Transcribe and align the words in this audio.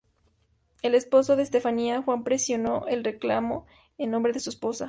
El 0.81 0.95
esposo 0.95 1.35
de 1.35 1.43
Estefanía, 1.43 2.01
Juan 2.01 2.23
presionó 2.23 2.87
el 2.87 3.03
reclamo 3.03 3.67
en 3.99 4.09
nombre 4.09 4.33
de 4.33 4.39
su 4.39 4.49
esposa. 4.49 4.79